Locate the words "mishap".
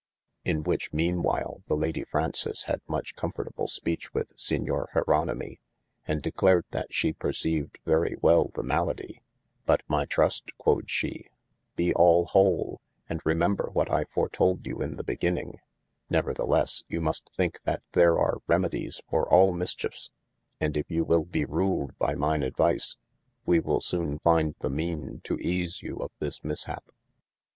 26.43-26.89